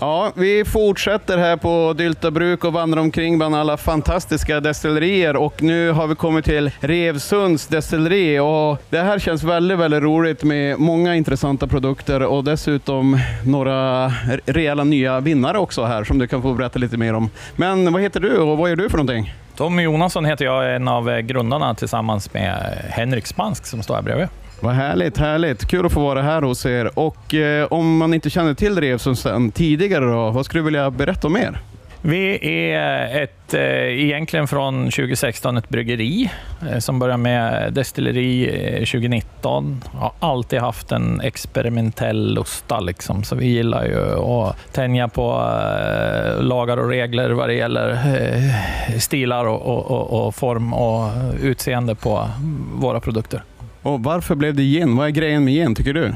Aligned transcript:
Ja, 0.00 0.32
vi 0.34 0.64
fortsätter 0.64 1.38
här 1.38 1.56
på 1.56 1.94
Dylta 1.96 2.30
bruk 2.30 2.64
och 2.64 2.72
vandrar 2.72 3.02
omkring 3.02 3.38
bland 3.38 3.56
alla 3.56 3.76
fantastiska 3.76 4.60
destillerier 4.60 5.36
och 5.36 5.62
nu 5.62 5.90
har 5.90 6.06
vi 6.06 6.14
kommit 6.14 6.44
till 6.44 6.70
Revsunds 6.80 7.66
destilleri 7.66 8.38
och 8.38 8.82
det 8.90 8.98
här 8.98 9.18
känns 9.18 9.42
väldigt, 9.42 9.78
väldigt 9.78 10.02
roligt 10.02 10.42
med 10.42 10.78
många 10.78 11.14
intressanta 11.14 11.66
produkter 11.66 12.22
och 12.22 12.44
dessutom 12.44 13.18
några 13.46 14.08
rejäla 14.46 14.84
nya 14.84 15.20
vinnare 15.20 15.58
också 15.58 15.84
här 15.84 16.04
som 16.04 16.18
du 16.18 16.26
kan 16.26 16.42
få 16.42 16.54
berätta 16.54 16.78
lite 16.78 16.96
mer 16.96 17.14
om. 17.14 17.30
Men 17.56 17.92
vad 17.92 18.02
heter 18.02 18.20
du 18.20 18.38
och 18.38 18.58
vad 18.58 18.68
gör 18.68 18.76
du 18.76 18.88
för 18.88 18.96
någonting? 18.96 19.34
Tommy 19.56 19.82
Jonasson 19.82 20.24
heter 20.24 20.44
jag, 20.44 20.76
en 20.76 20.88
av 20.88 21.20
grundarna 21.20 21.74
tillsammans 21.74 22.34
med 22.34 22.78
Henrik 22.90 23.26
Spansk 23.26 23.66
som 23.66 23.82
står 23.82 23.94
här 23.94 24.02
bredvid. 24.02 24.28
Vad 24.60 24.74
härligt, 24.74 25.18
härligt. 25.18 25.68
Kul 25.68 25.86
att 25.86 25.92
få 25.92 26.00
vara 26.00 26.22
här 26.22 26.42
hos 26.42 26.66
er. 26.66 26.98
Och 26.98 27.34
eh, 27.34 27.66
om 27.66 27.96
man 27.96 28.14
inte 28.14 28.30
känner 28.30 28.54
till 28.54 28.80
Revsund 28.80 29.18
sedan 29.18 29.50
tidigare, 29.50 30.04
då, 30.04 30.30
vad 30.30 30.44
skulle 30.44 30.60
du 30.60 30.64
vilja 30.64 30.90
berätta 30.90 31.26
om 31.26 31.36
er? 31.36 31.60
Vi 32.02 32.38
är 32.72 33.22
ett, 33.22 33.54
eh, 33.54 34.04
egentligen 34.04 34.48
från 34.48 34.84
2016 34.84 35.56
ett 35.56 35.68
bryggeri 35.68 36.30
eh, 36.70 36.78
som 36.78 36.98
började 36.98 37.22
med 37.22 37.72
destilleri 37.72 38.48
eh, 38.66 38.78
2019. 38.78 39.84
Har 39.92 40.12
alltid 40.20 40.58
haft 40.58 40.92
en 40.92 41.20
experimentell 41.20 42.34
lusta, 42.34 42.80
liksom. 42.80 43.24
så 43.24 43.36
vi 43.36 43.46
gillar 43.46 43.84
ju 43.84 44.18
att 44.18 44.72
tänja 44.72 45.08
på 45.08 45.30
eh, 45.30 46.42
lagar 46.42 46.76
och 46.76 46.88
regler 46.88 47.30
vad 47.30 47.48
det 47.48 47.54
gäller 47.54 47.90
eh, 47.90 48.98
stilar 48.98 49.44
och, 49.44 49.90
och, 49.90 50.26
och 50.26 50.34
form 50.34 50.74
och 50.74 51.10
utseende 51.42 51.94
på 51.94 52.28
våra 52.74 53.00
produkter. 53.00 53.42
Och 53.88 54.02
varför 54.02 54.34
blev 54.34 54.54
det 54.54 54.62
gin? 54.62 54.96
Vad 54.96 55.06
är 55.06 55.10
grejen 55.10 55.44
med 55.44 55.54
gin, 55.54 55.74
tycker 55.74 55.92
du? 55.92 56.14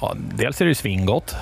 Ja, 0.00 0.14
dels 0.34 0.60
är 0.60 0.66
det 0.66 0.74
svingott. 0.74 1.36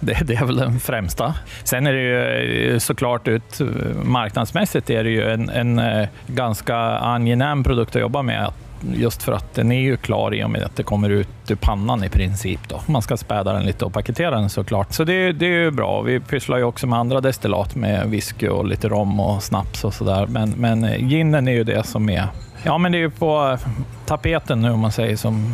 Det, 0.00 0.18
det, 0.26 0.34
är 0.34 0.44
väl 0.44 0.56
den 0.56 0.80
främsta. 0.80 1.34
Sen 1.64 1.86
är 1.86 1.92
det 1.92 2.00
ju 2.00 2.72
eh, 2.72 2.78
såklart 2.78 3.28
ut 3.28 3.60
eh, 3.60 3.66
marknadsmässigt 4.04 4.90
är 4.90 5.04
det 5.04 5.10
ju 5.10 5.30
en, 5.30 5.50
en 5.50 5.78
eh, 5.78 6.08
ganska 6.26 6.76
angenäm 6.76 7.64
produkt 7.64 7.96
att 7.96 8.02
jobba 8.02 8.22
med. 8.22 8.52
Just 8.94 9.22
för 9.22 9.32
att 9.32 9.54
den 9.54 9.72
är 9.72 9.80
ju 9.80 9.96
klar 9.96 10.34
i 10.34 10.44
och 10.44 10.50
med 10.50 10.62
att 10.62 10.76
det 10.76 10.82
kommer 10.82 11.10
ut 11.10 11.28
ur 11.48 11.54
pannan 11.54 12.04
i 12.04 12.08
princip. 12.08 12.60
Då. 12.68 12.80
Man 12.86 13.02
ska 13.02 13.16
späda 13.16 13.52
den 13.52 13.62
lite 13.62 13.84
och 13.84 13.92
paketera 13.92 14.30
den 14.30 14.50
såklart. 14.50 14.92
Så 14.92 15.04
det, 15.04 15.32
det 15.32 15.46
är 15.46 15.62
ju 15.62 15.70
bra. 15.70 16.02
Vi 16.02 16.20
pysslar 16.20 16.58
ju 16.58 16.64
också 16.64 16.86
med 16.86 16.98
andra 16.98 17.20
destillat 17.20 17.74
med 17.74 18.10
whisky 18.10 18.48
och 18.48 18.66
lite 18.66 18.88
rom 18.88 19.20
och 19.20 19.42
snaps 19.42 19.84
och 19.84 19.94
sådär. 19.94 20.26
Men, 20.26 20.50
men 20.50 21.08
ginen 21.08 21.48
är 21.48 21.52
ju 21.52 21.64
det 21.64 21.86
som 21.86 22.10
är 22.10 22.26
Ja, 22.62 22.78
men 22.78 22.92
det 22.92 22.98
är 22.98 23.00
ju 23.00 23.10
på 23.10 23.58
tapeten 24.06 24.60
nu 24.60 24.70
om 24.70 24.80
man 24.80 24.92
säger, 24.92 25.16
som, 25.16 25.52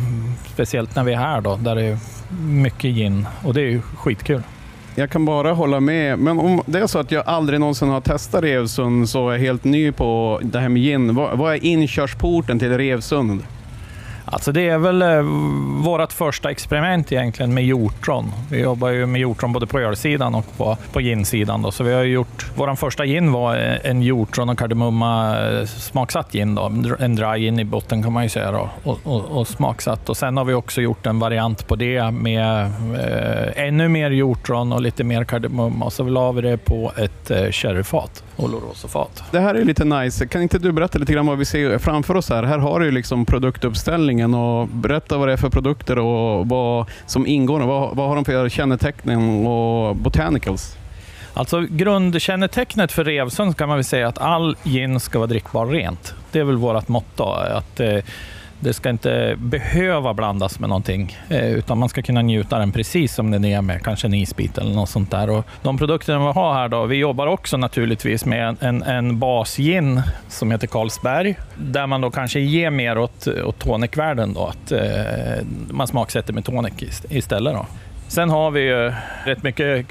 speciellt 0.53 0.95
när 0.95 1.03
vi 1.03 1.13
är 1.13 1.17
här 1.17 1.41
då, 1.41 1.55
där 1.55 1.75
det 1.75 1.83
är 1.83 1.97
mycket 2.39 2.95
gin 2.95 3.27
och 3.43 3.53
det 3.53 3.61
är 3.61 3.69
ju 3.69 3.81
skitkul. 3.81 4.41
Jag 4.95 5.09
kan 5.09 5.25
bara 5.25 5.53
hålla 5.53 5.79
med. 5.79 6.19
Men 6.19 6.39
om 6.39 6.61
det 6.65 6.79
är 6.79 6.87
så 6.87 6.99
att 6.99 7.11
jag 7.11 7.23
aldrig 7.27 7.59
någonsin 7.59 7.89
har 7.89 8.01
testat 8.01 8.43
Revsund 8.43 9.09
så 9.09 9.29
är 9.29 9.33
jag 9.33 9.39
helt 9.39 9.63
ny 9.63 9.91
på 9.91 10.39
det 10.43 10.59
här 10.59 10.69
med 10.69 10.81
gin. 10.81 11.15
Vad 11.15 11.53
är 11.53 11.65
inkörsporten 11.65 12.59
till 12.59 12.77
Revsund? 12.77 13.43
Alltså 14.25 14.51
det 14.51 14.69
är 14.69 14.77
väl 14.77 15.01
eh, 15.01 15.21
vårt 15.83 16.11
första 16.11 16.51
experiment 16.51 17.11
egentligen 17.11 17.53
med 17.53 17.65
hjortron. 17.65 18.31
Vi 18.51 18.61
jobbar 18.61 18.89
ju 18.89 19.05
med 19.05 19.21
hjortron 19.21 19.53
både 19.53 19.67
på 19.67 19.79
ölsidan 19.79 20.35
och 20.35 20.57
på, 20.57 20.77
på 20.93 21.01
ginsidan. 21.01 21.61
Då. 21.61 21.71
Så 21.71 21.83
vi 21.83 21.93
har 21.93 22.03
gjort, 22.03 22.45
vår 22.55 22.75
första 22.75 23.05
gin 23.05 23.31
var 23.31 23.57
eh, 23.57 23.89
en 23.89 24.01
hjortron 24.01 24.49
och 24.49 24.59
kardemumma 24.59 25.39
eh, 25.49 25.65
smaksatt 25.65 26.31
gin. 26.31 26.55
Då. 26.55 26.71
En 26.99 27.15
dry 27.15 27.39
gin 27.39 27.59
i 27.59 27.65
botten 27.65 28.03
kan 28.03 28.13
man 28.13 28.23
ju 28.23 28.29
säga 28.29 28.51
då, 28.51 28.69
och, 28.83 28.99
och, 29.03 29.25
och, 29.25 29.47
smaksatt. 29.47 30.09
Och 30.09 30.17
sen 30.17 30.37
har 30.37 30.45
vi 30.45 30.53
också 30.53 30.81
gjort 30.81 31.05
en 31.05 31.19
variant 31.19 31.67
på 31.67 31.75
det 31.75 32.11
med 32.11 32.61
eh, 32.99 33.65
ännu 33.65 33.87
mer 33.87 34.11
hjortron 34.11 34.71
och 34.71 34.81
lite 34.81 35.03
mer 35.03 35.23
kardemumma. 35.23 35.85
Och 35.85 35.93
så 35.93 36.03
la 36.03 36.31
vi 36.31 36.41
det 36.41 36.57
på 36.57 36.91
ett 36.97 37.31
eh, 37.31 37.51
sherryfat. 37.51 38.23
Oloroso-fat. 38.37 39.23
Det 39.31 39.39
här 39.39 39.55
är 39.55 39.65
lite 39.65 39.85
nice. 39.85 40.27
Kan 40.27 40.41
inte 40.41 40.59
du 40.59 40.71
berätta 40.71 40.99
lite 40.99 41.13
grann 41.13 41.25
vad 41.25 41.37
vi 41.37 41.45
ser 41.45 41.77
framför 41.77 42.15
oss 42.15 42.29
här? 42.29 42.43
Här 42.43 42.57
har 42.57 42.79
du 42.79 42.91
liksom 42.91 43.25
produktuppställningen 43.25 44.33
och 44.33 44.67
berätta 44.67 45.17
vad 45.17 45.27
det 45.27 45.33
är 45.33 45.37
för 45.37 45.49
produkter 45.49 45.99
och 45.99 46.47
vad 46.47 46.89
som 47.05 47.27
ingår. 47.27 47.59
Vad, 47.59 47.95
vad 47.95 48.07
har 48.07 48.15
de 48.15 48.25
för 48.25 48.49
kännetecken 48.49 49.47
och 49.47 49.95
botanicals? 49.95 50.77
Alltså 51.33 51.61
grundkännetecknet 51.61 52.91
för 52.91 53.03
Revsund 53.03 53.57
kan 53.57 53.67
man 53.67 53.77
väl 53.77 53.83
säga 53.83 54.07
att 54.07 54.17
all 54.17 54.55
gin 54.63 54.99
ska 54.99 55.19
vara 55.19 55.27
drickbar 55.27 55.65
rent. 55.65 56.13
Det 56.31 56.39
är 56.39 56.43
väl 56.43 56.57
vårt 56.57 56.87
motto. 56.87 57.23
Att, 57.33 57.79
eh, 57.79 57.97
det 58.59 58.73
ska 58.73 58.89
inte 58.89 59.35
behöva 59.37 60.13
blandas 60.13 60.59
med 60.59 60.69
någonting, 60.69 61.17
eh, 61.29 61.51
utan 61.51 61.77
man 61.77 61.89
ska 61.89 62.01
kunna 62.01 62.21
njuta 62.21 62.59
den 62.59 62.71
precis 62.71 63.13
som 63.13 63.31
den 63.31 63.45
är 63.45 63.61
med 63.61 63.83
kanske 63.83 64.07
en 64.07 64.13
isbit 64.13 64.57
eller 64.57 64.71
något 64.71 64.89
sånt 64.89 65.11
där. 65.11 65.29
Och 65.29 65.45
de 65.61 65.77
produkterna 65.77 66.19
vi 66.19 66.25
har 66.25 66.53
här 66.53 66.67
då, 66.67 66.85
vi 66.85 66.95
jobbar 66.95 67.27
också 67.27 67.57
naturligtvis 67.57 68.25
med 68.25 68.57
en, 68.59 68.83
en 68.83 69.19
basgin 69.19 70.01
som 70.27 70.51
heter 70.51 70.67
Carlsberg, 70.67 71.35
där 71.57 71.87
man 71.87 72.01
då 72.01 72.11
kanske 72.11 72.39
ger 72.39 72.69
mer 72.69 72.97
åt, 72.97 73.27
åt 73.27 73.59
tonicvärlden 73.59 74.33
då, 74.33 74.47
att 74.47 74.71
eh, 74.71 75.45
man 75.69 75.87
smaksätter 75.87 76.33
med 76.33 76.45
tonic 76.45 77.03
istället. 77.09 77.53
Då. 77.53 77.65
Sen 78.07 78.29
har 78.29 78.51
vi 78.51 78.61
ju 78.61 78.93
rätt 79.25 79.43
mycket 79.43 79.87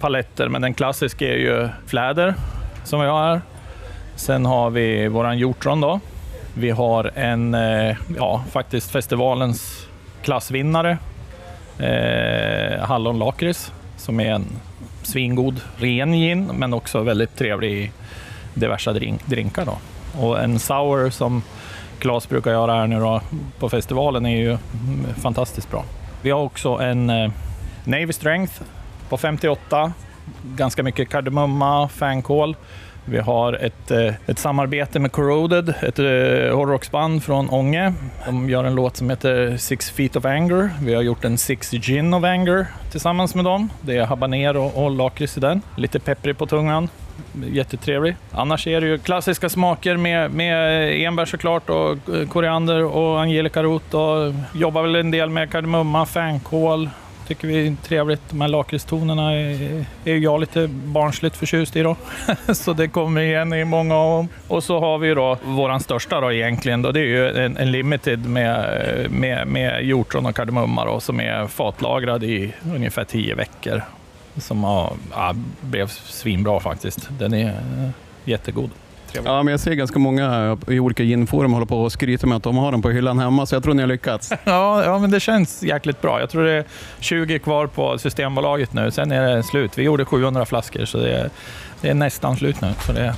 paletter, 0.00 0.48
men 0.48 0.62
den 0.62 0.74
klassiska 0.74 1.28
är 1.28 1.38
ju 1.38 1.68
fläder 1.86 2.34
som 2.84 3.00
vi 3.00 3.06
har 3.06 3.22
här. 3.22 3.40
Sen 4.16 4.46
har 4.46 4.70
vi 4.70 5.08
våran 5.08 5.38
hjortron 5.38 5.80
då, 5.80 6.00
vi 6.54 6.70
har 6.70 7.10
en, 7.14 7.54
eh, 7.54 7.96
ja, 8.16 8.44
faktiskt 8.50 8.90
festivalens 8.90 9.86
klassvinnare, 10.22 10.98
eh, 11.78 12.84
Hallon 12.84 13.18
Lakrits, 13.18 13.72
som 13.96 14.20
är 14.20 14.32
en 14.32 14.46
svingod 15.02 15.60
ren 15.76 16.12
gin, 16.12 16.50
men 16.54 16.74
också 16.74 17.00
väldigt 17.00 17.36
trevlig 17.36 17.72
i 17.72 17.90
diverse 18.54 18.92
drink, 18.92 19.26
drinkar. 19.26 19.64
Då. 19.66 19.78
Och 20.26 20.42
en 20.42 20.58
sour 20.58 21.10
som 21.10 21.42
Klas 21.98 22.28
brukar 22.28 22.50
göra 22.50 22.74
här 22.74 22.86
nu 22.86 23.00
då, 23.00 23.20
på 23.58 23.68
festivalen 23.68 24.26
är 24.26 24.36
ju 24.36 24.58
fantastiskt 25.22 25.70
bra. 25.70 25.84
Vi 26.22 26.30
har 26.30 26.40
också 26.40 26.68
en 26.68 27.10
eh, 27.10 27.30
Navy 27.84 28.12
Strength 28.12 28.62
på 29.08 29.16
58, 29.16 29.92
ganska 30.56 30.82
mycket 30.82 31.08
kardemumma, 31.08 31.88
fänkål 31.88 32.56
vi 33.04 33.18
har 33.18 33.52
ett, 33.52 33.90
eh, 33.90 34.14
ett 34.26 34.38
samarbete 34.38 34.98
med 34.98 35.12
Corroded, 35.12 35.68
ett 35.68 35.98
eh, 35.98 36.56
hårdrocksband 36.56 37.22
från 37.24 37.50
Ånge. 37.50 37.92
De 38.26 38.50
gör 38.50 38.64
en 38.64 38.74
låt 38.74 38.96
som 38.96 39.10
heter 39.10 39.56
Six 39.56 39.90
Feet 39.90 40.16
of 40.16 40.24
Anger. 40.24 40.70
Vi 40.82 40.94
har 40.94 41.02
gjort 41.02 41.24
en 41.24 41.38
Six 41.38 41.70
Gin 41.70 42.14
of 42.14 42.24
Anger 42.24 42.66
tillsammans 42.90 43.34
med 43.34 43.44
dem. 43.44 43.70
Det 43.80 43.96
är 43.96 44.04
habanero 44.06 44.64
och 44.64 44.90
lakrits 44.90 45.36
i 45.36 45.40
den. 45.40 45.62
Lite 45.76 46.00
pepprig 46.00 46.38
på 46.38 46.46
tungan. 46.46 46.88
Jättetrevlig. 47.46 48.16
Annars 48.30 48.66
är 48.66 48.80
det 48.80 48.86
ju 48.86 48.98
klassiska 48.98 49.48
smaker 49.48 49.96
med, 49.96 50.30
med 50.30 50.92
enbär 51.06 51.24
såklart 51.24 51.70
och 51.70 51.92
eh, 52.14 52.28
koriander 52.28 52.84
och 52.84 53.20
angelikarot 53.20 53.94
och 53.94 54.34
jobbar 54.54 54.82
väl 54.82 54.94
en 54.96 55.10
del 55.10 55.30
med 55.30 55.50
kardemumma, 55.50 56.06
fänkål, 56.06 56.90
tycker 57.26 57.48
vi 57.48 57.66
är 57.66 57.76
trevligt. 57.82 58.20
De 58.30 58.40
här 58.40 58.48
lakritstonerna 58.48 59.32
är, 59.32 59.84
är 60.04 60.16
jag 60.16 60.40
lite 60.40 60.68
barnsligt 60.68 61.36
förtjust 61.36 61.76
i 61.76 61.82
då. 61.82 61.96
så 62.54 62.72
det 62.72 62.88
kommer 62.88 63.20
igen 63.20 63.52
i 63.52 63.64
många 63.64 63.94
av 63.96 64.16
dem. 64.16 64.28
Och 64.48 64.64
så 64.64 64.80
har 64.80 64.98
vi 64.98 65.14
då 65.14 65.38
våran 65.44 65.80
största 65.80 66.20
då 66.20 66.32
egentligen. 66.32 66.82
Då. 66.82 66.92
Det 66.92 67.00
är 67.00 67.04
ju 67.04 67.44
en, 67.44 67.56
en 67.56 67.72
limited 67.72 68.26
med, 68.26 69.10
med, 69.10 69.46
med 69.48 69.84
hjortron 69.84 70.26
och 70.26 70.36
kardemumma 70.36 70.84
då, 70.84 71.00
som 71.00 71.20
är 71.20 71.46
fatlagrad 71.46 72.24
i 72.24 72.52
ungefär 72.74 73.04
tio 73.04 73.34
veckor. 73.34 73.82
Som 74.36 74.64
har, 74.64 74.92
ja, 75.12 75.34
blev 75.60 75.86
svinbra 75.86 76.60
faktiskt. 76.60 77.08
Den 77.18 77.34
är 77.34 77.48
eh, 77.48 77.90
jättegod 78.24 78.70
trevligt. 79.14 79.32
Ja, 79.32 79.42
men 79.42 79.50
jag 79.50 79.60
ser 79.60 79.74
ganska 79.74 79.98
många 79.98 80.58
i 80.68 80.80
olika 80.80 81.02
ginforum 81.02 81.52
hålla 81.52 81.66
på 81.66 81.82
och 81.82 81.92
skryta 81.92 82.26
med 82.26 82.36
att 82.36 82.42
de 82.42 82.56
har 82.56 82.72
den 82.72 82.82
på 82.82 82.90
hyllan 82.90 83.18
hemma, 83.18 83.46
så 83.46 83.54
jag 83.54 83.62
tror 83.62 83.74
ni 83.74 83.82
har 83.82 83.88
lyckats. 83.88 84.32
ja, 84.44 84.84
ja, 84.84 84.98
men 84.98 85.10
det 85.10 85.20
känns 85.20 85.62
jäkligt 85.62 86.00
bra. 86.02 86.20
Jag 86.20 86.30
tror 86.30 86.44
det 86.44 86.52
är 86.52 86.64
20 87.00 87.38
kvar 87.38 87.66
på 87.66 87.98
Systembolaget 87.98 88.72
nu, 88.72 88.90
sen 88.90 89.12
är 89.12 89.36
det 89.36 89.42
slut. 89.42 89.78
Vi 89.78 89.82
gjorde 89.82 90.04
700 90.04 90.44
flaskor, 90.44 90.84
så 90.84 90.98
det 90.98 91.12
är, 91.12 91.30
det 91.80 91.88
är 91.88 91.94
nästan 91.94 92.36
slut 92.36 92.60
nu. 92.60 92.72
Så 92.86 92.92
det, 92.92 93.14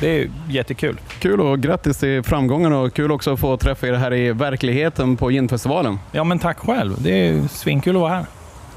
det 0.00 0.20
är 0.20 0.30
jättekul. 0.48 1.00
Kul 1.18 1.40
och 1.40 1.60
grattis 1.60 1.98
till 1.98 2.22
framgången 2.22 2.72
och 2.72 2.94
kul 2.94 3.12
också 3.12 3.32
att 3.32 3.40
få 3.40 3.56
träffa 3.56 3.86
er 3.86 3.92
här 3.92 4.14
i 4.14 4.32
verkligheten 4.32 5.16
på 5.16 5.30
ginfestivalen. 5.30 5.98
Ja, 6.12 6.24
men 6.24 6.38
tack 6.38 6.58
själv. 6.58 6.94
Det 6.98 7.28
är 7.28 7.48
svinkul 7.48 7.96
att 7.96 8.02
vara 8.02 8.14
här. 8.14 8.26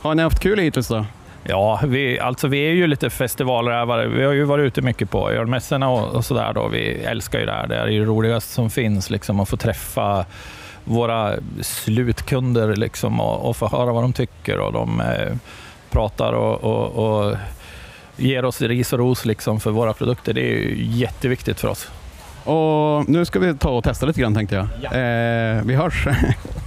Har 0.02 0.16
ni 0.16 0.24
haft 0.24 0.40
kul 0.40 0.60
hittills 0.60 0.88
då? 0.88 1.06
Ja, 1.44 1.80
vi, 1.84 2.20
alltså 2.20 2.48
vi 2.48 2.70
är 2.70 2.74
ju 2.74 2.88
lite 2.88 3.10
festivalrävare. 3.10 4.08
Vi 4.08 4.24
har 4.24 4.34
ju 4.34 4.44
varit 4.44 4.64
ute 4.64 4.82
mycket 4.82 5.10
på 5.10 5.32
ölmässorna 5.32 5.90
och, 5.90 6.16
och 6.16 6.26
sådär. 6.26 6.70
Vi 6.70 6.92
älskar 6.92 7.40
ju 7.40 7.46
det 7.46 7.52
här. 7.52 7.68
Det 7.68 7.76
är 7.76 7.86
det 7.88 8.00
roligaste 8.00 8.54
som 8.54 8.70
finns, 8.70 9.10
liksom, 9.10 9.40
att 9.40 9.50
få 9.50 9.58
träffa 9.58 10.26
våra 10.84 11.34
slutkunder 11.62 12.76
liksom, 12.76 13.20
och, 13.20 13.50
och 13.50 13.58
få 13.58 13.68
höra 13.68 13.94
vad 13.94 14.04
de 14.04 14.14
tycker. 14.14 14.60
Och 14.60 14.74
de 14.74 15.02
eh, 15.02 15.36
pratar 15.90 16.34
och, 16.34 16.64
och, 16.64 17.28
och, 17.28 17.36
ger 18.18 18.46
oss 18.46 18.62
ris 18.62 18.94
och 18.94 19.00
ros 19.00 19.26
liksom, 19.26 19.60
för 19.60 19.72
våra 19.72 19.94
produkter. 19.94 20.34
Det 20.34 20.42
är 20.42 20.74
jätteviktigt 20.76 21.60
för 21.60 21.68
oss. 21.68 21.92
Och 22.44 23.10
nu 23.10 23.26
ska 23.26 23.40
vi 23.40 23.54
ta 23.54 23.70
och 23.70 23.84
testa 23.84 24.06
lite 24.06 24.22
grann 24.22 24.36
tänkte 24.36 24.56
jag. 24.56 24.68
Ja. 24.82 24.98
Eh, 24.98 25.64
vi 25.64 25.76
hörs. 25.76 26.08